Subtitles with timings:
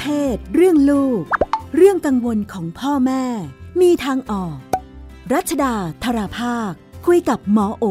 [0.00, 1.22] เพศ เรื่องลูก
[1.76, 3.24] เรื่องกังวลของพ่อแม่
[3.80, 4.56] มีทางออก
[5.32, 5.74] รัชดา
[6.04, 6.72] ธราภาค
[7.06, 7.84] คุยกับหมอโอ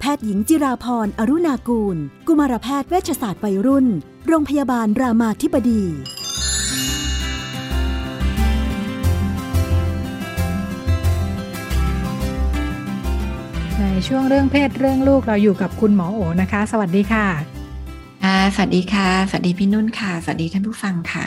[0.00, 1.96] แพทย์หญิงจิราพรอรุณากูล
[2.26, 3.86] กุมารแพทย์เวชศาสตร์วัยรุ่น
[4.26, 5.82] โรงพยาบาลรามาธิบดี
[13.78, 17.57] ในช่วงเรื่องเพศเรื่องลูกเราอยู่กับคุณหมอโอนะคะ สวัสดีค่ะ
[18.22, 21.26] ค่ะสวัสดีค่ะ สวัสดีพี่นุ่นค่ะ สวัสดีท่านผู้ฟังค่ะ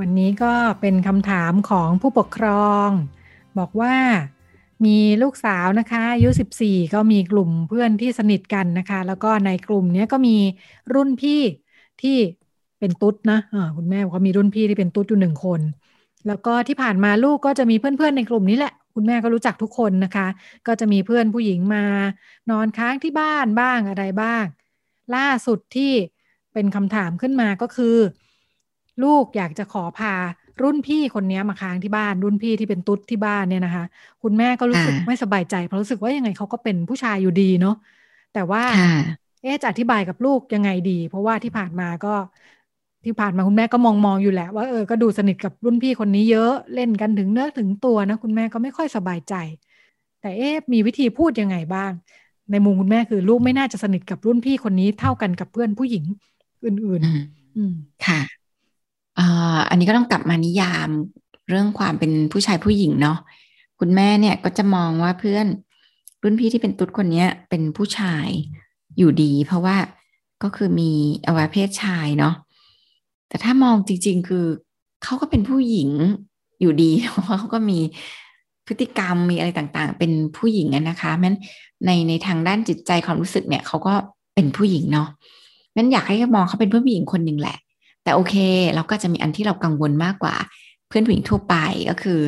[0.00, 2.88] วันนี้ก็เป็นคำถามของผู้ปกครอง
[3.58, 3.94] บอกว่า
[4.84, 6.28] มีลูกสาวนะคะอายุ
[6.62, 10.36] 14 ก็มีกลุ่มเพื่อนที่สนิทกันนะคะ แล้วก็ในกลุ่มนี้ก็มี
[10.94, 11.40] รุ่นพี่
[12.02, 12.18] ที่
[12.78, 15.60] เป็นตุ๊ดนะะคุณแม่บอกว่ามีรุ่นพี่ที่เป็นตุ๊ดอยู่หนึ่งคน
[16.26, 20.26] แล้วก็ที่ผ่านมาลูกก็จะมีเพื่อนๆในกลุ่มนี้แหละ คุณแม่ก็รู้จักทุกคนนะคะ
[20.66, 21.84] ก็จะมีเพื่อนผู้หญิงมา
[22.50, 24.44] นอนค้างที่บ้านบ้างอะไรบ้าง
[25.16, 25.92] ล่าสุดที่
[26.52, 27.96] เป็นคำถามขึ้นมาก็คือ
[29.02, 30.14] ลูกอยากจะขอพา
[30.62, 33.84] รุ่นพี่คนนี้มาค้างที่บ้านรุ่นพี่ที่เป็นตุ๊ดที่บ้านเนี่ยนะคะ
[34.22, 37.74] คุณแม่ก็รู้สึกไม่สบายใจเพราะรู้สึกว่ายังไงเขาก็เป็นผู้ชายอยู่ดีเนาะ
[38.32, 38.62] แต่ว่า
[39.42, 42.08] เอ๊จะอธิบายกับลูกยังไงดี เพราะว่าที่ผ่านมาก็
[43.04, 49.34] ที่ผ่านมาคุณแม่ก็มองมองอยู่แหละว่าเออก็ดูสนิทกับรุ่นพี่คนนี้เยอะเล่นกันถึงเนื้อถึงตัวนะ คุณแม่ก็ไม่ค่อยสบายใจ
[50.20, 51.92] แต่เอ๊มีวิธีพูดยังไงบ้าง
[52.50, 56.04] ในมุมคุณแม่คือลูกไม่น่าจะสนิทกับรุ่นพี่คนนี้เท่ากันกับเพื่อนผู้หญิง
[56.64, 57.72] อื่นๆอืม
[58.06, 58.20] ค่ะ
[59.68, 60.88] อันนี้ก็ต้องกลับมานิยาม
[61.48, 63.18] เรื่องความเป็นผู้ชายผู้หญิงเนาะ
[63.80, 65.46] คุณแม่เนี่ยก็จะมองว่าเพื่อน
[66.22, 68.26] รุ่นพี่ที่เป็นตุ๊ดคนนี้เป็นผู้ชาย
[68.98, 69.76] อยู่ดี เพราะว่า
[70.42, 70.90] ก็คือมี
[71.26, 72.34] อวัยวะเพศชายเนาะ
[73.28, 74.44] แต่ถ้ามองจริง ๆ คือ
[75.02, 75.90] เขาก็เป็นผู้หญิง
[76.60, 77.78] อยู่ดีเพราะเขาก็มี
[78.70, 81.34] พฤติกรรมมีอะไรต่างๆ เป็นผู้หญิงนะคะแม้น
[81.86, 83.94] ในในทางด้านจิตใจความรู้สึกเนี่ยเขาก็
[84.34, 85.08] เป็นผู้หญิงเนาะ
[85.72, 87.56] แม้นอยากให้มองเขาเป็นเพื่อนผู้หญิงคนหนึ่งแหละ
[88.04, 88.34] แต่โอเค
[88.74, 90.34] เราก็จะมีอันที่เรากังวลมากกว่า
[90.88, 91.54] เพื่อนผู้หญิงทั่วไป
[91.90, 92.20] ก็คือ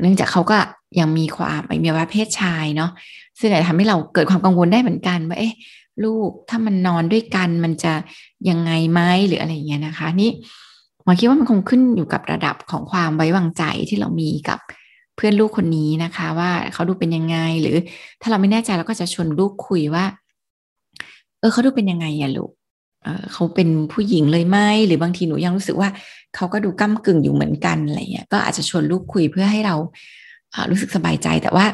[0.00, 0.58] เนื่องจากเขาก็
[1.00, 2.90] ยังมีความมีวัยเพศชายเนาะ
[3.40, 5.54] ซึ่งอาจจะทำให้เราเกิดความกังวลได้เหมือนกันว่าเอ๊ะ
[6.04, 7.92] ลูกถ้ามันนอนด้วยกันมันจะ
[8.48, 10.30] ยังไงไหมหรืออะไรเงี้ยนะคะ นี่
[11.04, 14.58] หมอคิดว่ามันคงขึ้นอยู่กับระดับของความไว้วางใจที่เรามีกับ
[15.20, 17.76] พื่อนลูกคนนี้นะคะ ว่าเขาดูเป็นยังไง หรือ
[18.20, 20.04] ถ้าเราไม่แน่ใจเราก็จะชวนลูกคุยว่า
[21.40, 22.50] เออเขาดูเป็นยังไงอะลูก
[23.32, 25.88] เขาเป็นผู้หญิงเลยไหมหรือบางทีหนูยังรู้สึกว่า
[26.34, 29.76] เขาก็ดูก้ากึ่งอยู่เหมือนกันอะไรเงี้ยก็อาจจะชวนลูกคุยเพื่อให้เรา
[30.70, 31.66] รู้สึกสบายใจแต่ว่า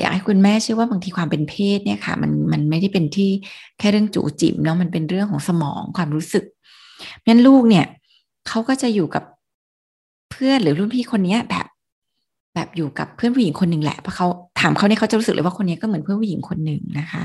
[0.00, 3.30] อยากให้คุณแม่เชื่อว่าบางทีความเป็นเพศเนี่ยค่ะมันมันไม่ได้เป็นที่
[3.78, 6.44] แค่เรื่องจูจิ๋มเนาะมันเป็นเรื่องของสมองความรู้สึก
[7.26, 7.86] งั้นลูกเนี่ย
[8.48, 9.24] เขาก็จะอยู่กับ
[10.30, 11.61] เพื่อนหรือรุ่นพี่คนนี้แบบ
[12.54, 14.26] แบบอยู่กับเพื่อนผู้หญิงคนหนึ่งแหละเพราะเขา
[14.60, 17.22] ถามเขาเนี่ยเขาจะรู้สึกเลยว่าคนนี้ก็เหมือนเพื่อนผู้หญิงคนหนึ่งนะคะ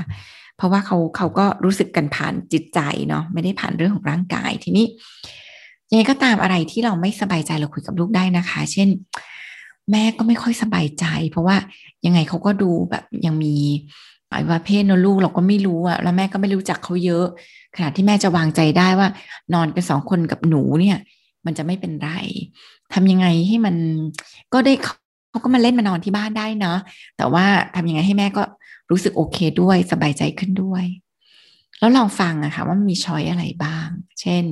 [0.56, 4.86] เพราะว่าเขาเขาก็รู้สึกกันผ่านจิตใจเนาะไม่ได้ผ่านเรื่องของร่างกายทีนี้
[5.90, 8.88] ยังไงก็ตามอะไรที่เราไม่สบายใจเราคุยกับลูกได้นะคะ เช่น
[9.90, 11.56] แม่ก็ไม่ค่อยสบายใจ เพราะว่า
[12.06, 13.54] ยังไงเขาก็ดูแบบยังมี
[14.30, 17.26] อวัยวะเพศนลูกเราก็ไม่รู้อะแล้วแม่ก็ไม่รู้จักเขาเยอะ
[17.76, 19.08] ขณะที่แม่จะวางใจได้ว่า
[19.54, 20.98] นอนกันสองคนกับหนูเนี่ย
[21.46, 22.10] มันจะไม่เป็นไร
[22.94, 23.74] ทำยังไงให้มัน
[24.52, 24.74] ก็ได้
[25.30, 26.78] เขาก็มาเล่นมานอนที่บ้านได้เนาะ
[27.16, 27.44] แต่ว่า
[27.74, 28.42] ทำยังไงให้แม่ก็
[28.90, 30.84] รู้สึกโอเคด้วยสบายใจขึ้นด้วย
[31.78, 33.88] แล้วลองฟังอะค่ะว่ามีช้อยอะไรบ้าง
[34.20, 34.44] เช่น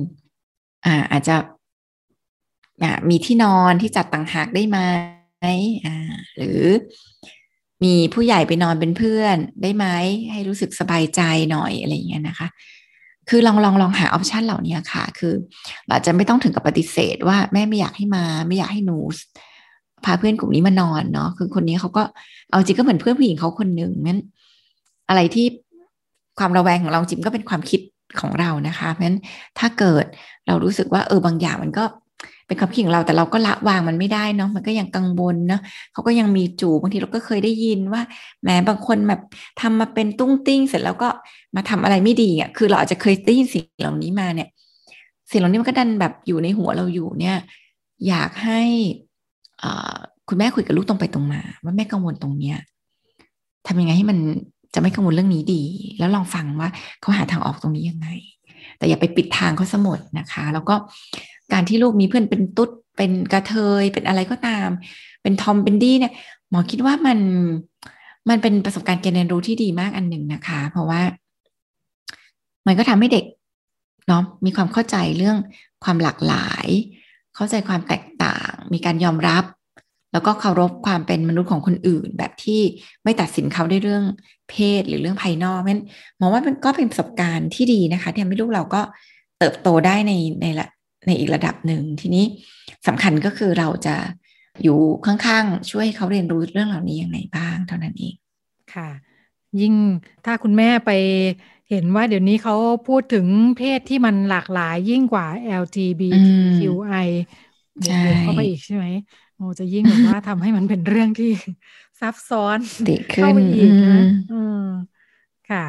[0.85, 1.35] อ่าอาจจะ
[2.83, 4.79] อ่ามีที่นอนที่จัดต่างหากได้ไหม
[5.85, 5.95] อ่า
[6.35, 6.61] หรือ
[7.83, 9.85] มีผู้ใหญ่ไปนอนเป็นเพื่อนได้ไหม
[10.31, 11.21] ให้รู้สึกสบายใจ
[11.51, 12.47] หน่อยอะไรอย่างเงี้ยนะคะ
[13.29, 15.33] คือลองลองลองหาออปชันเหล่านี้ค่ะ คือ
[15.89, 18.97] อาจจะไม่ต้องถึงกับปฏิเสธว่าแม่ไม่อยากให้มา ไม่อยากให้หนู
[20.05, 22.03] พาเพื่อนกลุ่มนี้มานอนเนาะคือคนนี้เขาก็
[22.49, 24.19] เอาจริงก็เหมือนเพื่อนผู้หญิงเขาคนหนึ่งนั้น
[25.09, 25.45] อะไรที่
[26.39, 27.81] ความระแวงของเราจริงก็เป็นความคิด
[28.19, 29.19] ของเรานะคะเพราะฉะนั้น
[29.59, 30.05] ถ้าเกิด
[30.47, 31.85] เรารู้สึกว่าเออบางอย่างมันก็
[32.47, 35.61] เป็นความคิดของเราแต่เราก็ละวางมันไม่ได้เนาะมันก็ยังกังวลเนาะ
[35.93, 38.01] เขาก็ยังมีจูบางทีเราก็เคยได้ยินว่า
[38.43, 39.21] แม้บางคนแบบ
[39.61, 41.09] ทำมาเป็นตุ้งติ้ง เสร็จแล้วก็
[41.55, 44.47] มาทำอะไรไม่ดีอะคือเราอาจจะเคยได้ยินสิ่งเหล่านี้มาเนี่ย
[45.31, 47.37] สิ่งเหล่านี้มันก็ดันแบบอยู่ในหัวเราอยู่เนี่ย
[48.07, 48.61] อยากให้
[50.27, 52.57] คุณแม่คุยกับลูกตรงไปตรงมา ว่าแม่กังวลตรงเนี้ย
[53.67, 54.17] ทำยังไงให้มัน
[54.73, 55.63] จะไม่กังวลเรื่องนี้ดี
[55.99, 56.69] แล้วลองฟังว่า
[57.01, 58.07] เขาหาทางออกตรงนี้ยังไง
[58.77, 60.75] แต่อย่าไปปิดทางเขาสมดนะคะ แล้วก็
[61.53, 64.67] การที่ลูกมีเพื่อนเป็นตุ๊ดเป็นกระเทยเป็นอะไรก็ตาม
[65.21, 66.13] เป็นทอมเป็นดี้เนี่ย
[66.49, 67.19] หมอคิดว่ามัน
[68.29, 71.01] มันเป็นประสบการณ์การเรียนรู้ที่ดีมากอันหนึ่งนะคะ เพราะว่า
[72.67, 73.25] มันก็ทำให้เด็ก
[74.07, 75.37] เนาะมีความเข้าใจเรื่อง
[75.83, 76.67] ความหลากหลาย
[77.37, 79.43] เข้าใจความแตกต่าง มีการยอมรับ
[80.13, 82.61] แล้วก็เคารพความเป็นมนุษย์ของคนอื่น แบบที่
[83.03, 84.03] ไม่ตัดสินเขาด้วยเรื่อง
[84.49, 85.83] เพศหรือเรื่องภายนอกนั้น
[86.19, 88.81] มองว่ามันก็เป็นประสบการณ์ที่ดีนะคะที่ทำให้ลูกเราก็
[89.39, 90.67] เติบโตได้ในในละ
[91.07, 92.25] ในอีกระดับหนึ่งทีนี้
[92.87, 93.95] สำคัญก็คือเราจะ
[94.63, 98.15] อยู่ข้างๆ ช่วยเขาเรียนรู้เรื่องเหล่านี้ยังไงบ้างเท่านั้นเอง
[98.73, 98.89] ค่ะ
[99.61, 99.73] ยิ่ง
[100.25, 100.91] ถ้าคุณแม่ไป
[101.69, 102.55] เห็นว่าเดี๋ยวนี้เขา
[102.87, 103.27] พูดถึง
[103.57, 105.25] เพศที่มันหลากหลายยิ่งกว่า
[105.61, 107.07] LGBTQI
[107.83, 108.85] บวกเข้าไปอีกใช่ไหม
[109.35, 111.31] โอ้จะยิ่งแบบว่าทำให้มันเป็นเรื่องที่
[111.99, 112.59] ซับซ้อน
[113.13, 113.97] เข้าไปอีกนะ
[114.31, 114.61] อืม
[115.49, 115.65] ค่ะ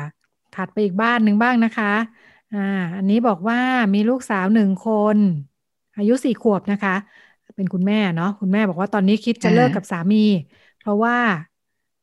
[0.54, 1.92] ถัดไปอีกบ้านหนึ่งบ้างนะคะ
[2.54, 2.58] อ่า
[2.96, 3.58] อันนี้บอกว่า
[3.94, 5.18] มีลูกสาวหนึ่งคน
[5.98, 6.94] อายุสี่ขวบนะคะ
[7.56, 10.24] เป็นคุณแม่เนาะคุณแม่บอกว่าตอนนี้คิดจะเลิกกับสามี
[10.80, 11.16] เพราะว่า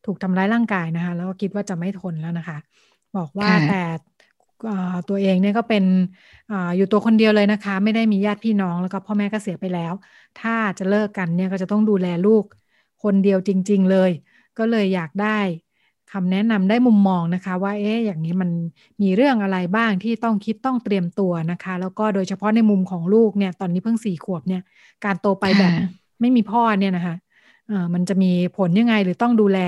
[0.05, 2.57] ถูกทำร้ายร่างกายนะคะ แล้วก็คิดว่าจะไม่ทนแล้วนะคะ
[3.15, 3.81] บอกว่าแต่
[5.09, 5.83] ตัวเองเนี่ยก็เป็น
[6.51, 9.93] ออยู่ตัวคนเดียวเลยนะคะ ไม่ได้มีญาติพี่น้องแล้วก็พ่อแม่ก็เสียไปแล้ว
[10.39, 12.43] ถ้าจะเลิกกันเนี่ยก็จะต้องดูแลลูก
[13.03, 14.11] คนเดียวจริง ๆ เลย
[14.57, 15.39] ก็เลยอยากได้
[16.11, 18.49] คำแนะนำได้มุมมองนะคะ ว่าเอ๊ะอย่างนี้มัน
[19.01, 24.61] มีเรื่องอะไรบ้างที่ต้องคิดต้องเตรียมตัวนะคะ แล้วก็โดยเฉพาะในมุมของลูกเนี่ยตอนนี้เพิ่งสี่ขวบเนี่ย
[25.05, 25.73] การโตไปแบบ
[26.21, 27.15] ไม่มีพ่อเนี่ยนะคะ
[27.67, 29.59] เออมันจะมีผลยังไงหรือต้องดูแล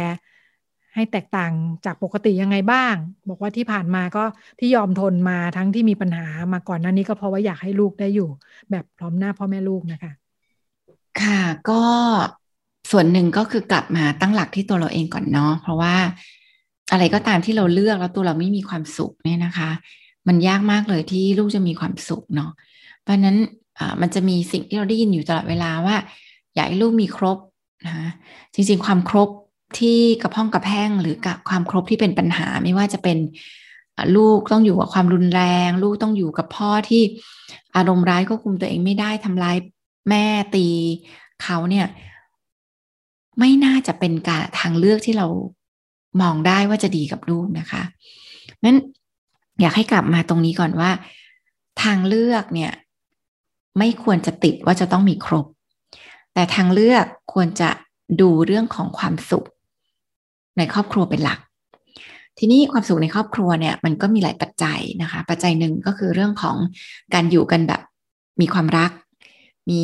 [0.98, 1.52] ให้แตกต่าง
[1.86, 2.96] จากปกติยังไงบ้าง
[3.30, 4.24] บอกว่าที่ผ่านมาก็
[4.60, 8.30] ที่ยอมทนมาทั้งที่มีปัญหามาก่อนหน้านี้ก็เพราะว่าอยากให้ลูกได้อยู่
[8.72, 10.12] แบบพร้อมหน้าพ่อแม่ลูกนะคะ
[11.22, 11.82] ค่ะก็
[12.92, 15.96] ส่วนหนึ่งก็คือกลับมาตั้งหลักที่ตัวเราเองก่อนเนาะเพราะว่า
[16.92, 19.70] อะไรก็ตามที่เราเลือกแล้วตัวเราไม่มีความสุขเนี่ยนะคะ
[20.28, 22.52] มันยากมากเลยที่ลูกจะมีความสุขเนาะ
[23.02, 23.38] เพราะนั้น
[24.02, 25.96] มันจะมีสิ่งที่เราได้ยินอยู่ตลอดเวลาว่า
[26.56, 27.38] อยากให้ลูกมีครบ
[27.86, 27.94] นะ
[28.54, 29.30] จริงๆความครบ
[29.78, 33.18] ที่กระพ้องกระแพงหรือกับความครบที่เป็นปัญหาไม่ว่าจะเป็น
[34.16, 37.04] ลูกต้องอยู่กับความรุนแรง ลูกต้องอยู่กับพ่อที่
[37.76, 39.58] อารมณ์ร้ายควบคุมตัวเองไม่ได้ทำร้าย
[40.10, 40.26] แม่
[40.56, 40.68] ตี
[41.44, 41.88] เขาเนี่ย
[43.40, 45.28] ไม่น่าจะเป็นการทางเลือกที่เรา
[46.22, 47.84] มองได้ว่าจะดีกับลูกนะคะ
[48.64, 48.78] นั้น
[49.62, 50.92] อยากให้กลับมาตรงนี้ก่อนว่า
[51.84, 52.72] ทางเลือกเนี่ย
[53.78, 55.46] ไม่ควรจะติดว่าจะต้องมีครบ
[56.34, 57.70] แต่ทางเลือกควรจะ
[58.22, 59.48] ดูเรื่องของความสุข
[60.58, 61.40] ในครอบครัวเป็นหลัก
[62.40, 66.58] ทีนี้ความสุขในครอบครัวเนี่ยมันก็มีหลายปัจจัยนะคะ ปัจจัยหนึ่งก็คือเรื่องของ
[67.14, 67.82] การอยู่กันแบบ
[68.42, 68.92] มีความรัก
[69.70, 69.84] มี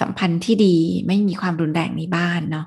[0.00, 0.76] สัมพันธ์ที่ดี
[1.06, 2.66] ไม่มีความรุนแรงในบ้านเนาะ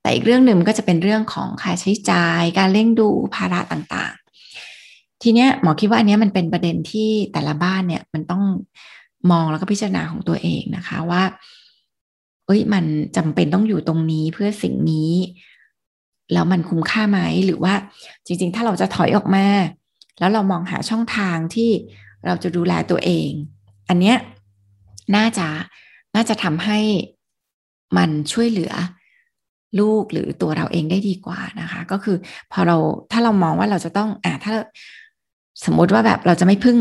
[0.00, 8.42] แต่อีกเรื่องหนึ่งก็จะเป็นเรื่องของค่าใช้จ่ายการเลี้ยงดูภาระต่างๆ ทีเนี้ยหมอคิดว่าอันนี้มันเป็นประเด็นที่แต่ละบ้านเนี่ยมันต้อง
[9.30, 11.22] มองแล้วก็พิจารณาของตัวเองนะคะว่า
[12.46, 12.84] เอ้ยมัน
[13.16, 15.12] จำเป็นต้องอยู่ตรงนี้เพื่อสิ่งนี้
[16.32, 17.74] แล้วมันคุ้มค่าไหมหรือว่า
[18.26, 19.46] จริง ๆ ถ้าเราจะถอยออกมา
[20.18, 21.70] แล้วเรามองหาช่องทางที่
[22.26, 23.30] เราจะดูแลตัวเอง
[23.88, 24.16] อันเนี้ย
[25.16, 25.48] น่าจะ
[26.14, 26.78] น่าจะทำให้
[27.96, 28.72] มันช่วยเหลือ
[29.80, 32.16] ลูกหรือตัวเราเองได้ดีกว่านะคะ ก็คือ
[32.52, 32.76] พอเรา
[33.12, 34.54] ถ้าเรามองว่าเราจะต้องอ่าถ้า
[35.64, 36.78] สมมติว่าแบบเราจะไม่พึ่ง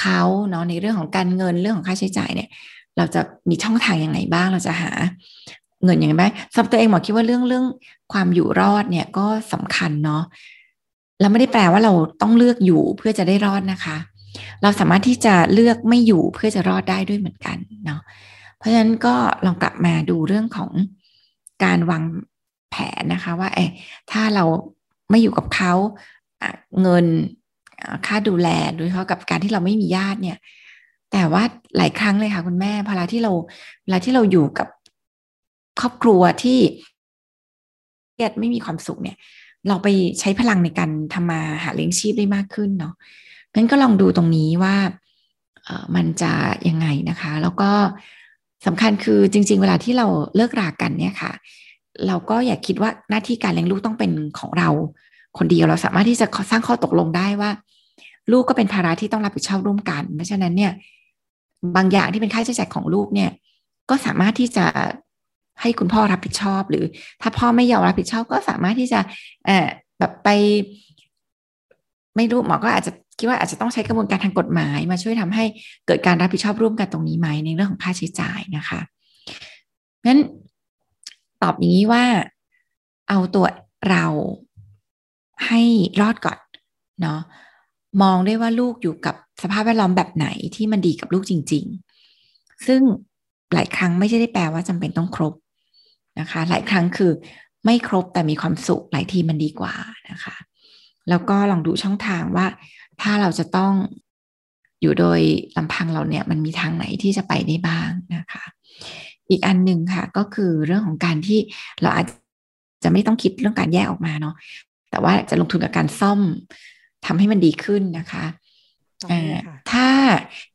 [0.00, 2.48] เขาเนาะในเรื่องของการเงินเรื่องของค่าใช้จ่ายเนี่ย
[2.96, 4.90] เราจะมีช่องทางยังไงบ้าง เราจะหา
[5.84, 7.64] เงินอย่างไรไหมสำหรับตัวเองหมอคิดว่าเรื่องเรื่อง
[8.12, 10.22] ความอยู่รอดเนี่ยก็สำคัญเนาะ
[11.20, 11.92] แล้วไม่ได้แปลว่าเรา
[12.22, 13.96] ต้องเลือกอยู่เพื่อจะได้รอดนะคะ
[14.62, 18.00] เราสามารถที่จะเลือกไม่อยู่เพื่อจะรอดได้ด้วยเหมือนกันเนาะ
[18.58, 19.14] เพราะฉะนั้นก็
[19.46, 20.70] ลองกลับมาดูเรื่องของ
[21.64, 22.02] การวาง
[22.70, 23.58] แผนนะคะว่าเอ
[24.10, 24.44] ถ้าเรา
[25.10, 25.72] ไม่อยู่กับเขา
[26.82, 27.06] เงิน
[28.06, 30.38] ค่าดูแลโดยเฉพาะกับการที่เราไม่มีญาติเนี่ย
[31.12, 31.42] แต่ว่า
[31.76, 33.32] หลายครั้งเลยค่ะคุณแม่เวลาที่เรา
[33.84, 34.68] เวลาที่เราอยู่กับ
[35.80, 36.58] ครอบครัวที่
[38.12, 39.16] เครียดไม่มีความสุขเนี่ย
[39.68, 39.88] เราไป
[40.20, 42.94] ใช้พลังในการทำมาหาเลี้ยงชีพได้มากขึ้นเนาะ
[43.54, 44.76] งั้นก็ลองดูตรงนี้ว่า
[45.64, 46.32] เออมันจะ
[46.68, 47.70] ยังไงนะคะ แล้วก็
[48.66, 51.32] สำคัญคือจริง ๆ เวลาที่เราเลิกรากันเนี่ยค่ะ
[52.06, 54.68] เราก็อย่าคิดว่าหน้าที่การเลี้ยงลูกต้องเป็นของเรา
[55.38, 57.50] คนเดียวเราสามารถที่จะสร้างข้อตกลงได้ว่า
[58.32, 60.72] ลูกก็เป็นภาระที่ต้องรับผิดชอบร่วมกัน เพราะฉะนั้นเนี่ย
[61.76, 63.30] บางอย่างที่เป็นค่าใช้จ่ายของลูกเนี่ย
[63.90, 64.64] ก็สามารถที่จะ
[65.62, 66.84] ให้คุณพ่อรับผิดชอบ หรือ
[67.22, 69.00] ถ้าพ่อไม่ยอมรับผิดชอบก็สามารถที่จะ
[69.46, 70.28] เออแบบไป
[72.16, 75.44] ไม่รู้หมอก็อาจจะคิดว่าอาจจะต้องใช้กระบวนการทางกฎหมาย มาช่วยทำให้
[75.86, 78.80] เกิดการรับผิดชอบร่วมกันตรงนี้ไหมในเรื่องของค่าใช้จ่ายนะคะ
[80.06, 80.20] งั้น
[81.42, 82.04] ตอบอย่างนี้ว่า
[83.08, 83.46] เอาตัว
[83.90, 84.06] เรา
[85.46, 85.62] ให้
[86.00, 86.38] รอดก่อน
[87.00, 87.20] เนาะ
[88.02, 90.26] มองได้ว่าลูกอยู่กับสภาพแวดล้อมแบบไหน
[90.56, 91.64] ที่มันดีกับลูกจริง
[92.14, 92.80] ๆ ซึ่ง
[93.54, 95.34] หลายครั้งไม่ใช่ได้แปลว่าจำเป็นต้องครบ
[96.20, 97.12] นะคะ หลายครั้งคือ
[97.64, 99.74] ไม่ครบแต่มีความสุขหลายทีมันดีกว่า
[100.10, 100.36] นะคะ
[101.08, 102.46] แล้วก็ลองดูช่องทางว่า
[103.00, 103.72] ถ้าเราจะต้อง
[104.80, 105.20] อยู่โดย
[105.56, 108.44] ลำพังเราเนี่ยมันมีทางไหนที่จะไปได้บ้างนะคะ
[109.30, 111.38] อีกอันหนึ่งค่ะก็คือเรื่องของการที่
[111.82, 112.06] เราอาจ
[112.84, 114.34] จะไม่ต้องคิดเรื่องการแยกออกมาเนาะ
[114.90, 116.20] แต่ว่าจะลงทุนกับการซ่อม
[117.06, 118.24] ทำให้มันดีขึ้นนะคะ
[119.02, 119.88] ต่ออ่าเลยค่ะถ้า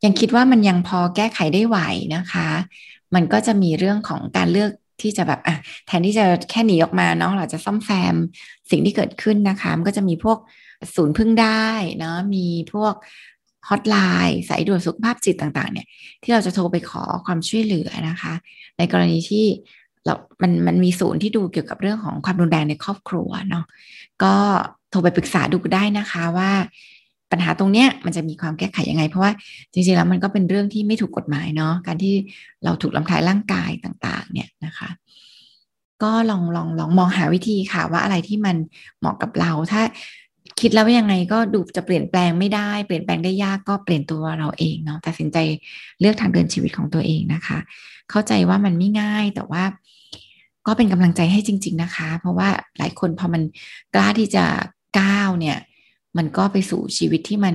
[0.04, 1.78] ยังคิดว่ามันยังพอแก้ไขได้ไหว
[2.16, 2.48] นะคะ
[3.14, 8.16] มันก็จะมีเรื่องของการเลือก ที่จะแบบอะแทนที่จะแค่หนีออกมาเนาะเราจะซ่อมแซม
[8.70, 10.38] สิ่งที่เกิดขึ้นนะคะ มันก็จะมีพวก
[10.94, 12.94] ศูนย์พึ่งได้เนาะมีพวก
[13.68, 13.96] ฮอตไล
[14.28, 15.86] น์สายด่วนสุขภาพจิตต่างๆ เนี่ย
[16.22, 18.34] ที่เราจะโทรไปขอความช่วยเหลือนะคะ
[18.78, 19.46] ในกรณีที่
[20.04, 23.64] เรา มัน มันมีศูนย์ที่ดูเกี่ยวกับเรื่องของความรุนแรงในครอบครัวเนาะ
[24.22, 24.34] ก็
[24.90, 26.50] โทรไปปรึกษาดูได้นะคะว่า
[27.32, 29.32] ปัญหาตรงเนี้ยมันจะมีความแก้ไขยังไง เพราะว่า
[29.72, 32.14] จริงๆแล้วมันก็เป็นเรื่องที่ไม่ถูกกฎหมายเนาะการที่
[32.64, 34.88] เราถูกลำทายร่างกายต่าง ๆ เนี่ยนะคะ
[36.02, 38.56] ก็ลองลองลองมองหาวิธีค่ะว่าอะไรที่มัน
[38.98, 39.82] เหมาะกับเราถ้า
[40.60, 45.38] คิดแล้วว่ายังไงก็ดูจะเปลี่ยนแปลงไม่ได้เปลี่ยนแปลงได้ยากก็เปลี่ยนตัวเราเองเนาะตัดสินใจ
[46.00, 47.58] เลือกทางเดินชีวิตของตัวเองนะคะ
[48.10, 49.64] เข้าใจว่ามันไม่ง่ายแต่ว่า
[50.66, 53.42] ก็เป็นกำลังใจให้จริง ๆนะคะ เพราะว่าหลายคนพอมัน
[53.94, 54.44] กล้าที่จะ
[54.98, 55.56] ก้าวเนี่ย
[56.16, 57.54] มันก็ไปสู่ชีวิตที่มัน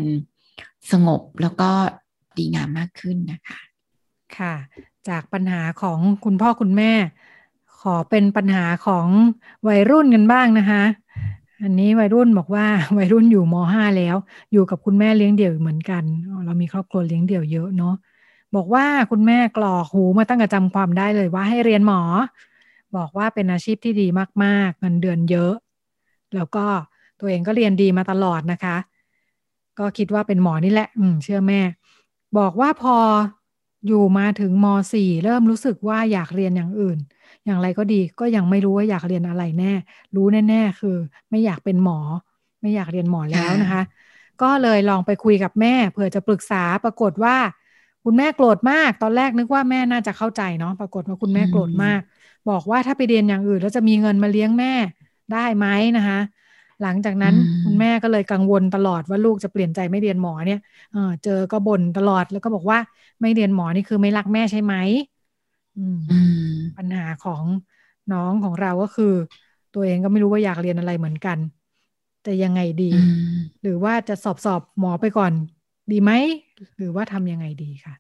[0.92, 1.72] สงบแล้วก็
[2.38, 3.60] ดีงามมากขึ้นนะคะ
[4.38, 4.56] ค่ะ
[5.10, 6.92] จากปัญหาของคุณพ่อคุณแม่
[7.82, 9.08] ขอเป็นปัญหาของ
[9.68, 10.84] วัยรุ่นกันบ้างนะคะ
[11.64, 14.16] อันนี้วัยรุ่นบอกว่าวัยรุ่นอยู่ม .5 แล้ว
[14.52, 16.04] อยู่กับคุณแม่เลี้ยงเดี่ยวเหมือนกัน
[16.46, 17.96] เรามีครอบครัวเลี้ยงเดี่ยวเยอะเนาะ
[18.56, 22.02] บอกว่าคุณแม่กรอกหูมาตั้งแต่จำความได้เลยว่าให้เรียนหมอ
[22.96, 24.08] บอกว่าเป็นอาชีพที่ดี
[24.44, 25.54] มากๆเงินเดือนเยอะ
[26.36, 26.66] แล้วก็
[27.22, 28.78] ตัวเองก็เรียนดีมาตลอดนะคะ
[29.80, 31.62] ก็คิดว่าเป็นหมอนี่แหละ อืม เชื่อแม่
[32.38, 32.98] บอกว่าพอ
[33.88, 36.98] อยู่มาถึงม .4 เริ่มรู้สึกว่าอยากเรียนอย่างอื่น
[37.46, 39.74] อย่างไรก็ดีก็ยังไม่รู้ว่าอยากเรียนอะไรแน่
[40.16, 40.98] รู้แน่ๆคือ
[41.30, 42.00] ไม่อยากเป็นหมอ
[42.62, 43.84] ไม่อยากเรียนหมอแล้วนะคะ
[44.42, 47.36] ก็เลยลองไปคุยกับแม่เผื่อจะปรึกษาปรากฏว่า
[48.04, 52.02] คุณแม่โกรธมาก ตอนแรกนึกว่าแม่น่าจะเข้าใจเนาะปรากฏว่าคุณแม่โกรธมาก
[52.50, 54.74] บอกว่าถ้าไปเรียนอย่างอื่น แล้วจะมีเงินมาเลี้ยงแม่
[55.34, 56.20] ได้ไหมนะคะ
[56.82, 60.60] หลังจากนั้นอืมคุณแม่ก็เลยกังวลตลอดว่าลูกจะเปลี่ยนใจไม่เรียนหมอเนี่ย
[60.92, 62.80] เออเจอก็บ่นตลอดแล้วก็บอกว่า
[63.22, 64.74] ไม่เรียนหมอนี่คือไม่รักแม่ใช่ไหม
[65.78, 66.20] อืมอื
[66.52, 67.44] มปัญหาของ
[68.14, 69.14] น้องของเราก็คือ
[69.74, 71.38] ตัวเองก็ไม่รู้ว่าอยากเรียนอะไรเหมือนกัน
[72.24, 73.02] แต่ยังไงดีอื
[73.34, 75.32] มหรือว่าจะสอบสอบหมอไปก่อน
[75.92, 76.12] ดีไหม
[76.78, 77.94] หรือว่าทำยังไงดีค่ะ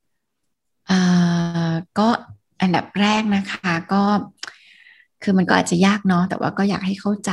[0.89, 2.07] อ่าก็
[2.61, 4.03] อันดับแรกนะคะ ก็
[5.23, 7.31] คือมันก็อาจจะยากเนาะแต่ว่าก็อยากให้เข้าใจ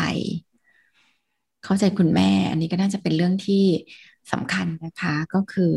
[1.69, 3.65] เข้าใจคุณแม่ อันนี้ก็น่าจะเป็นเรื่องที่
[4.33, 5.73] สำคัญนะคะ ก็คือ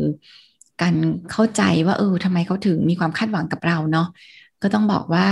[0.82, 0.94] การ
[1.32, 4.08] เข้าใจว่าเออทำไมเขาถึงมีความคาดหวังกับเราเนาะ
[4.62, 5.28] ก็ต้องบอกว่า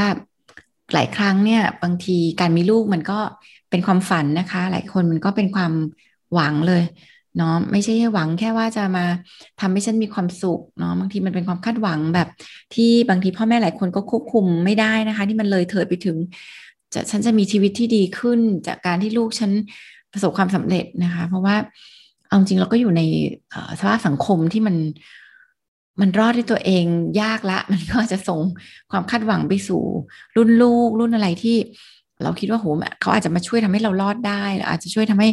[0.94, 3.18] หลายครั้งเนี่ยบางทีการมีลูกมันก็
[3.70, 5.72] เป็นความฝันนะคะ หลายคนมันก็เป็นความ
[6.34, 6.84] หวังเลย
[7.36, 9.04] เนาะไม่ใช่หวังแค่ว่าจะมา
[9.60, 12.28] ทำให้ฉันมีความสุขเนาะบางทีมันเป็นความคาดหวังแบบ
[12.74, 16.16] ที่บางทีพ่อแม่หลายคนก็ควบคุมไม่ได้นะคะ ที่มันเลยเถิดไปถึง
[16.94, 19.52] จะฉันจะมีชีวิตที่ดีขึ้น จากการที่ลูกฉัน
[20.12, 21.56] ประสบความสำเร็จนะคะ เพราะว่า
[22.26, 23.02] เอาจริงเราก็อยู่ใน
[23.78, 24.76] สภาพสังคมที่มัน
[26.00, 26.84] มันรอดด้วยตัวเอง
[27.22, 28.40] ยากละ มันก็จะส่ง
[28.90, 29.82] ความคาดหวังไปสู่
[30.36, 31.56] รุ่นลูกรุ่นอะไรที่
[32.22, 32.66] เราคิดว่าโห
[33.00, 35.28] เขาอาจจะมาช่วยทำให้เรารอดได้หรืออาจจะช่วยทำให้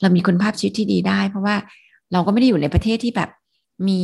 [0.00, 1.56] เรามีคุณภาพชีวิตที่ดีได้ เพราะว่า
[2.12, 3.30] เราก็ไม่ได้อยู่ในประเทศที่แบบ
[3.88, 4.02] มี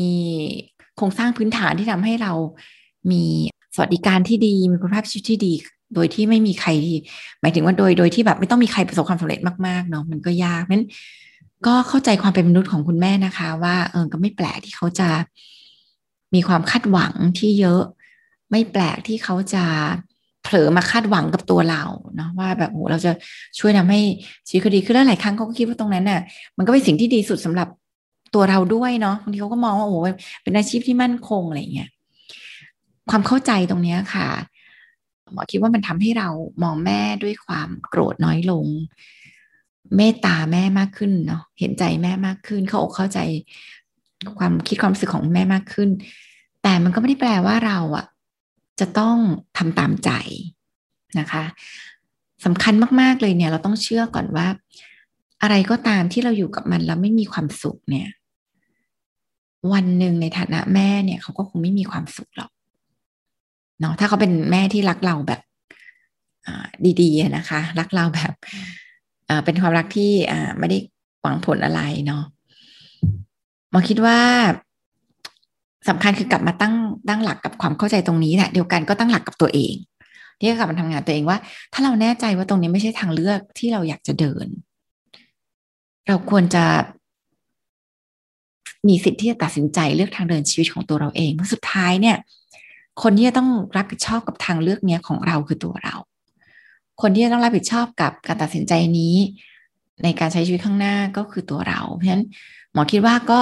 [0.97, 2.33] โครงสร้างพื้นฐานที่ทำให้เรา
[3.11, 3.23] มี
[3.75, 5.53] สวัสดิการที่ดีมีคุณภาพชีวิตที่ดี
[5.95, 6.97] โดยที่ไม่มีใครที่
[7.41, 10.85] หมายถึงว่าโดยโดยที่แบบไม่ต้องมีใครประสบความสำเร็จมากๆเนาะมันก็ยากนั้น
[11.67, 15.09] ก็เข้าใจความเป็นมนุษย์ของคุณแม่นะคะ ว่าเออก็ไม่แปลกที่เขาจะ
[16.35, 17.83] มีความคาดหวังที่เยอะ
[18.51, 19.65] ไม่แปลกที่เขาจะ
[20.43, 21.83] เผลอมาคาดหวังกับตัวเรา
[22.17, 23.13] เนาะว่าแบบโหเราจะ
[23.59, 24.01] ช่วยทำให้
[24.49, 26.21] ชีวิตดีขึ้นแล้วหลายครั้งเขาก็คิดว่าตรงนั้นน่ะ
[26.59, 27.69] มันก็เป็นสิ่งที่ดีสุดสำหรับ
[28.35, 29.97] ตัวเราด้วยเนาะบางทีเขาก็มองว่าโอ้โห
[30.43, 31.89] เป็นอาชีพที่มั่นคงอะไรเงี้ย
[33.11, 34.29] ความเข้าใจตรงเนี้ยค่ะ
[35.33, 36.29] หมอคิดว่ามันทำให้เรา
[36.63, 38.67] มองแม่ด้วยความโกรธน้อยลง
[39.97, 43.19] เมตตาแม่มากขึ้นเนาะเห็นใจแม่มากขึ้น เข้าอกเข้าใจ
[44.39, 45.91] ความคิดความรู้สึกของแม่มากขึ้น
[46.63, 48.07] แต่มันก็ไม่ได้แปลว่าเราอะ
[48.81, 49.17] จะต้อง
[49.57, 50.11] ทำตามใจ
[51.19, 51.45] นะคะ
[52.45, 54.47] สำคัญมาก ๆ เลยเนี่ยเราต้องเชื่อก่อนว่า
[55.43, 58.09] อะไรก็ตามที่เราอยู่กับมันแล้วไม่มีความสุขเนี่ย
[59.73, 62.51] วันหนึ่งในฐานะแม่เนี่ย เขาก็คงไม่มีความสุขหรอก
[63.81, 65.41] เนาะถ้าเขาเป็นแม่ที่รักเราแบบ
[67.01, 68.33] ดีๆนะคะ รักเราแบบ
[69.45, 70.13] เป็นความรักที่
[70.59, 70.79] ไม่ได้
[71.23, 72.25] หวังผลอะไรเนาะ
[73.71, 74.19] หมอคิดว่า
[75.89, 76.75] สำคัญคือกลับมาตั้ง
[77.09, 79.75] ตั้งหลักกับความเข้าใจตรงนี้แหละเดียวกันก็ตั้งหลักกับตัวเอง
[80.39, 81.39] ที่กลับมาทำงานตัวเองว่า
[81.73, 84.47] ถ้าเราแน่ใจว่าตรงนี้ไม่ใช่ทางเลือกที่เราอยากจะเดิน
[86.07, 86.65] เราควรจะ
[88.89, 92.17] มีสิทธิ์ที่จะตัดสินใจเลือกทางเดินชีวิตของตัวเราเองเพราะสุดท้ายเนี่ย
[93.03, 95.95] คนที่จะต้องรับผิดชอบกับทางเลือกเนี้ยของเราคือตัวเรา
[97.01, 99.15] คนที่จะต้องรับผิดชอบกับการตัดสินใจนี้
[100.03, 102.25] ในการใช้ชีวิตข้างหน้าก็คือตัวเรา เพราะฉะนั้น
[102.73, 103.39] หมอคิดว่าก็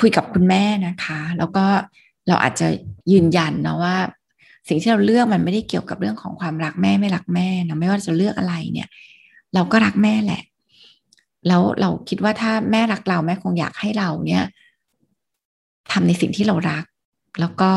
[0.00, 1.64] คุยกับคุณแม่นะคะ แล้วก็
[2.28, 2.68] เราอาจจะ
[3.12, 3.96] ยืนยันนะว่า
[4.68, 8.88] สิ่งที่เราเลือกมันไม่ได้เกี่ยวกับเรื่องของความรักแม่ไม่รักแม่นะไม่ว่าจะเลือกอะไรเนี่ย
[9.54, 10.42] เราก็รักแม่แหละ
[11.48, 14.44] แล้วเราคิดว่าถ้าแม่รักเราแม่คงอยากให้เราเนี่ย
[15.92, 16.84] ทำในสิ่งที่เรารัก
[17.40, 17.72] แล้วก็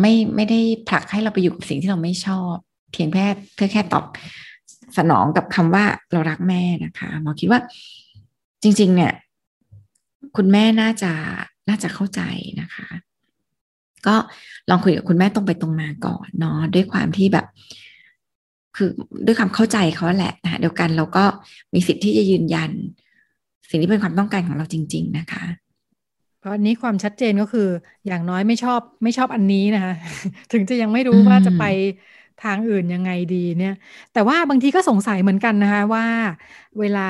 [0.00, 2.54] ไม่ไม่ได้ผลักให้เราไปอยู่กับสิ่งที่เราไม่ชอบ
[2.92, 4.04] เพียงแค่เพื่อแค่ตอบ
[4.96, 7.60] สนองกับคำว่าเรารักแม่นะคะหมอคิดว่า
[8.62, 9.12] จริง ๆ เนี่ย
[10.36, 11.12] คุณแม่น่าจะ
[11.68, 12.20] น่าจะเข้าใจ
[12.60, 12.88] นะคะ
[14.06, 14.14] ก็
[14.70, 17.46] ลองคุยกับคุณแม่ตรงไปตรงมาก่อนเนาะด้วยความที่แบบ
[18.76, 18.90] คือ
[19.26, 21.24] ด้วยความเข้าใจเขาแหละนะเดียวกันเราก็
[21.74, 22.70] มีสิทธิ์ที่จะยืนยัน
[23.70, 25.44] สิ่งที่เป็นความต้องการของเราจริง ๆ นะคะ
[26.40, 27.68] เพราะอันนี้ความชัดเจนก็คือ
[28.06, 29.92] อย่างน้อยไม่ชอบไม่ชอบอันนี้นะคะ
[30.52, 31.62] ถึงจะยังไม่รู้ว่าจะไป
[32.38, 33.72] ทางอื่นยังไงดีเนี่ย
[34.12, 36.04] แต่ว่าบางทีก็สงสัยเหมือนกันนะคะว่า
[36.78, 37.00] เวลา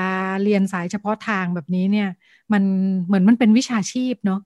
[0.43, 2.07] เรียนสายเฉพาะทางแบบนี้เนี่ย
[2.53, 2.63] มัน
[3.05, 4.39] เหมือนมันเป็นวิชาชีพเนาะ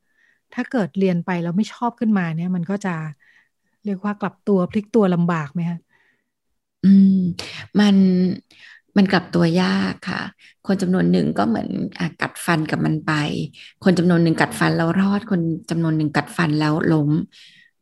[0.54, 2.96] ถ้าเกิดเรียนไปแล้วไม่ชอบขึ้นมาเนี่ย มันก็จะ
[3.86, 5.78] เรียกว่ากลับตัวพลิกตัวลำบากไหมคะ
[6.84, 7.12] อืม
[7.80, 7.98] มัน
[8.98, 10.22] มันกลับตัวยากค่ะ
[10.68, 13.12] คนจำนวนหนึ่งก็เหมือนอกัดฟันกับมันไป
[13.84, 17.12] คนจำนวนหนึ่งกัดฟันแล้วรอด คนจำนวนหนึ่งกัดฟันแล้วล้ม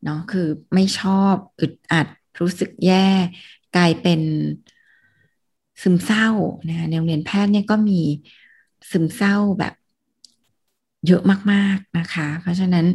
[0.03, 2.08] เนาะคือไม่ชอบอึดอัด
[2.39, 3.08] รู้สึกแย่
[3.75, 4.22] กลายเป็น
[5.82, 6.27] ซึมเศร้า
[6.67, 8.01] นะในโรงเรียนแพทย์เนี่ยก็มี
[8.91, 9.74] ซึมเศร้าแบบ
[11.08, 12.86] เยอะมากๆนะคะ เพราะฉะนั้น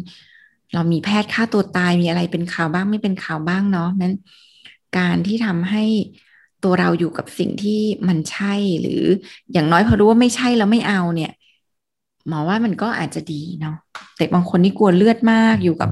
[0.75, 4.15] เรามีแพทย์ฆ่าตัวตายมีอะไรเป็นข่าวบ้างไม่เป็นข่าวบ้างเนาะนั้น
[4.99, 5.85] การที่ทำให้
[6.65, 9.03] ตัวเราอยู่กับสิ่งที่มันใช่หรือ
[9.53, 11.33] อย่างน้อยพอรู้ว่าไม่ใช่แล้วไม่เอาเนี่ย
[12.29, 13.77] หมอว่ามันก็อาจจะดีเนาะ
[14.17, 15.91] แต่บางคนนี่กลัวเลือดมากอยู่กับ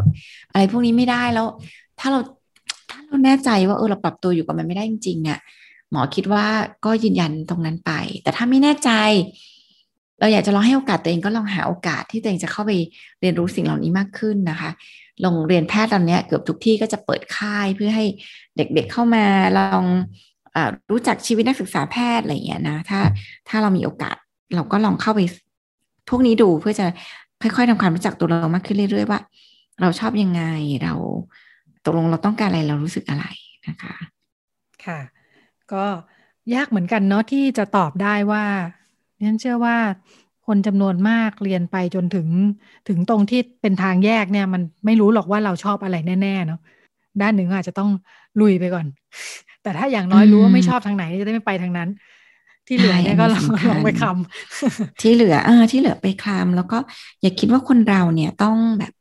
[0.52, 1.46] อะไรพวกนี้ไม่ได้แล้ว
[2.00, 2.20] ถ้าเรา
[2.90, 5.38] ถ้าเราแน่ใจว่าเออเราปรับตัวอยู่กับมันไม่ได้จริงๆเนี่ย
[5.90, 6.46] หมอคิดว่า
[6.84, 7.92] ก็ยืนยันตรงนั้นไป
[8.22, 8.90] แต่ถ้าไม่แน่ใจ
[10.20, 12.72] เราอยากจะลองให้โอกาสตัวเองก็ลองหาโอกาสที่ตัวเองจะเข้าไป
[13.20, 14.70] เรียนรู้สิ่งเหล่านี้มากขึ้นนะคะ
[15.22, 18.04] โรงเรียนแพทย์ตอนนี้เกือบทุกที่ก็จะเปิดค่ายเพื่อให้
[18.56, 19.24] เด็กๆเข้ามา
[19.58, 19.84] ลอง
[20.90, 23.00] รู้จักชีวิตนักศึกษาแพทย์อะไรอย่างเงี้ยนะถ้า
[23.48, 24.16] ถ้าเรามีโอกาส
[24.54, 25.20] เราก็ลองเข้าไป
[26.08, 26.86] พวกนี้ดูเพื่อจะ
[27.42, 29.20] ค่อยๆทำความรู้จักตัวเรามากขึ้นเรื่อยๆว่า
[29.80, 30.42] เราชอบยังไง
[30.82, 30.94] เรา
[31.84, 33.24] ตกลงเราต้องการอะไรเรารู้สึกอะไร
[33.68, 33.94] นะคะ
[34.84, 35.00] ค่ะ
[35.72, 35.84] ก็
[36.54, 38.44] ยากเหมือนกันเนาะที่จะตอบได้ว่า
[39.26, 39.76] ฉันเชื่อว่า
[40.46, 42.28] คนจำนวนมากเรียนไปจนถึง
[42.88, 46.60] ถึงตรงที่เป็นทางแยกเนี่ย มันไม่รู้หรอกว่าเราชอบอะไรแน่ๆเนาะ
[47.22, 47.90] ด้านหนึ่งอาจจะต้อง
[48.40, 48.86] ลุยไปก่อน
[49.62, 51.88] แต่ถ้าอย่างน้อยรู้ว่าไม่ชอบทางไหนจะได้ไม่ไปทางนั้น
[52.66, 56.78] ที่เหลือเนี่ยก็ลองลองไปคำที่เหลือเออที่เหลือไปคำแล้วก็
[57.22, 58.92] อย่าคิดว่าคนเราเนี่ยต้องแบบ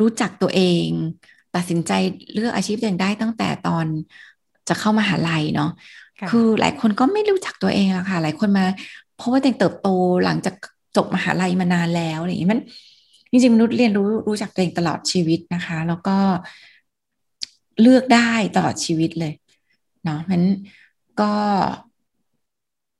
[0.00, 0.86] รู้จักตัวเอง
[1.56, 1.92] ตัดสินใจ
[2.34, 3.86] เลือกอาชีพตัวเองได้ตั้งแต่ตอน
[4.68, 5.70] จะเข้ามาหาลัยเนาะ
[6.30, 8.64] คือหลายคนก็ไม่รู้จักตัวเองแล้วค่ะ หลายคนมา
[9.16, 9.88] เพราะว่าตัวเองเติบโต
[10.24, 10.54] หลังจาก
[10.96, 12.60] จบมหาลัยมานานแล้วอะไรอย่างนี้มัน
[13.30, 16.16] จริงๆมนุษย์เรียนรู้รู้จักตัวเองตลอดชีวิตนะคะ แล้วก็
[17.80, 19.32] เลือกได้ตลอดชีวิตเลย
[20.04, 20.42] เนาะมัน
[21.20, 21.32] ก็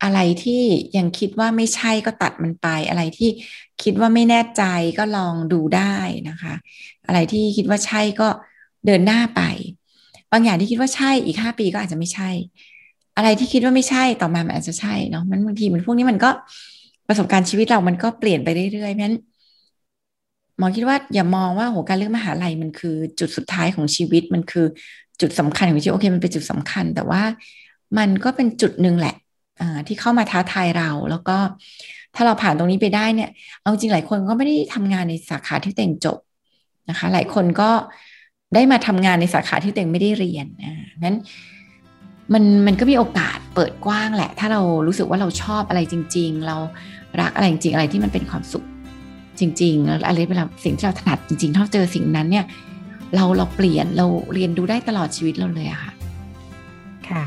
[0.03, 0.63] อะไรที่
[0.97, 3.31] ยังคิดว่าไม่ใช่ก็ตัดมันไป อะไรที่
[3.83, 4.63] คิดว่าไม่แน่ใจ
[4.99, 5.97] ก็ลองดูได้
[6.29, 6.55] นะคะ
[7.07, 8.29] อะไรที่คิดว่าใช่ก็
[8.87, 9.43] เดินหน้าไป
[10.33, 12.31] บางอย่างที่คิดว่าใช่อีกห้าปีก็อาจจะไม่ใช่
[13.17, 16.31] อะไรที่คิดว่าไม่ใช่ต่อมามันอาจจะใช่เนาะมันบางทีมันพวกนี้มันก็
[17.09, 19.17] ประสบการณ์ชีวิตเรามันก็เปลี่ยนไปเรื่อยๆเพราะฉะนั้น
[20.63, 24.67] มอคิดว่าอย่ามองว่าโหการเลือกมหาลัยมันคือจุดสุดท้ายของชีวิตมันคือ
[25.21, 27.23] จุดสำคัญของชีวิตโอเคมันเป็นจุดสำคัญ แต่ว่า
[27.99, 29.17] มันก็เป็นจุดหนึ่งแหละ
[29.87, 31.37] ที่เข้ามาท้าทายเรา แล้วก็
[32.15, 36.19] ถ้าเราผ่านตรงนี้ไปได้เนี่ย เอาจริงหลายคนก็ไม่ได้ทำงานในสาขาที่เต่งจบ
[36.89, 37.71] นะคะ หลายคนก็
[38.55, 40.47] ได้มาทำงานในสาขาที่เต่งไม่ได้เรียน
[41.05, 41.17] นั้น
[42.33, 46.57] มันมันก็มีโอกาสเปิดกว้างแหละ ถ้าเรารู้สึกว่าเราชอบอะไรจริง ๆ เรา
[47.21, 48.65] รักอะไรจริงอะไรที่มันเป็นความสุข
[49.43, 52.45] จริงๆแล้วอะไรเป็นสิ่งที่เราถนัดจริงๆถ้าเจอสิ่งนั้นเนี่ย
[53.15, 55.93] เราเราเปลี่ยนเราเรียนดูได้ตลอดชีวิตเราเลยอะค่ะ
[57.09, 57.25] ค่ะ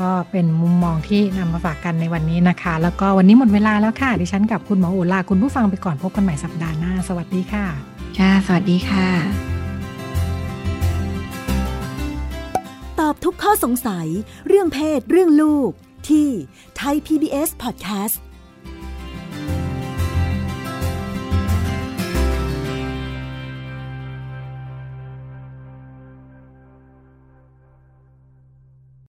[0.00, 7.66] ก็เป็นมุมมองที่นำมาฝากกันในวันนี้นะคะ แล้วก็วันนี้หมดเวลาแล้วค่ะ ดิฉันกับคุณหมอโอลาคุณผู้ฟังไปก่อนพบกันใหม่สัปดาห์หน้า สวัสดีค่ะ
[8.18, 9.08] ค่ะ สวัสดีค่ะ
[13.00, 14.06] ตอบทุกข้อสงสัย
[14.48, 15.70] เรื่องเพศ เรื่องลูก
[16.08, 16.28] ที่
[16.80, 18.16] Thai PBS Podcast